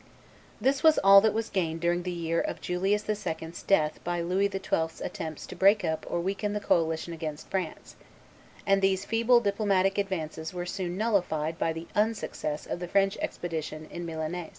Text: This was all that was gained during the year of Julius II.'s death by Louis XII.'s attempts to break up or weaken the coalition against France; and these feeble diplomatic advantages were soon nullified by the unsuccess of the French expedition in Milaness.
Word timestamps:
This 0.59 0.81
was 0.81 0.97
all 1.03 1.21
that 1.21 1.31
was 1.31 1.51
gained 1.51 1.79
during 1.79 2.01
the 2.01 2.09
year 2.11 2.41
of 2.41 2.59
Julius 2.59 3.07
II.'s 3.07 3.61
death 3.61 4.03
by 4.03 4.19
Louis 4.19 4.49
XII.'s 4.49 4.99
attempts 4.99 5.45
to 5.45 5.55
break 5.55 5.85
up 5.85 6.07
or 6.09 6.19
weaken 6.19 6.53
the 6.53 6.59
coalition 6.59 7.13
against 7.13 7.51
France; 7.51 7.95
and 8.65 8.81
these 8.81 9.05
feeble 9.05 9.39
diplomatic 9.41 9.99
advantages 9.99 10.55
were 10.55 10.65
soon 10.65 10.97
nullified 10.97 11.59
by 11.59 11.71
the 11.71 11.85
unsuccess 11.93 12.65
of 12.65 12.79
the 12.79 12.87
French 12.87 13.15
expedition 13.21 13.87
in 13.91 14.03
Milaness. 14.07 14.49